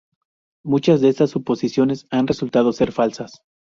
Muchas 0.63 0.99
de 0.99 1.09
estas 1.09 1.29
suposiciones 1.29 2.07
han 2.09 2.25
resultado 2.25 2.73
ser 2.73 2.91
falsas. 2.91 3.43